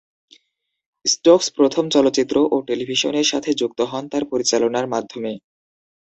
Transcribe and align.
Stokes 1.05 1.47
প্রথম 1.57 1.85
চলচ্চিত্র 1.89 2.35
ও 2.51 2.65
টেলিভিশনের 2.67 3.25
সাথে 3.25 3.49
যুক্ত 3.53 3.79
হন 3.91 4.03
তার 4.07 4.23
পরিচালনার 4.31 4.85
মাধ্যমে। 4.87 5.31